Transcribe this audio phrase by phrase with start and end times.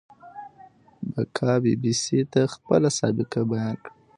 [1.11, 3.91] بکا بي بي سي ته خپله سابقه بيان کړه.